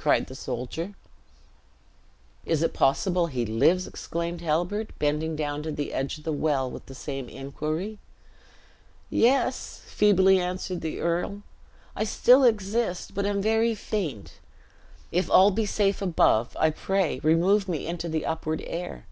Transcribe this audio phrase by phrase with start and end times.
[0.00, 0.94] cried the soldier.
[2.46, 6.70] "Is it possible he lives!" exclaimed Halbert, bending down to the edge of the well
[6.70, 7.98] with the same inquiry.
[9.10, 11.42] "Yes," feebly answered the earl,
[11.96, 14.34] "I still exist, but am very faint.
[15.10, 19.04] If all be safe above, I pray remove me into the upward air!"